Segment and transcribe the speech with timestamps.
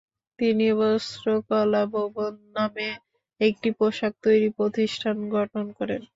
[0.39, 2.89] তিনি বস্ত্রকলা ভবন নামে
[3.41, 6.01] একটি পোশাক তৈরি প্রতিষ্ঠান গঠন করেন।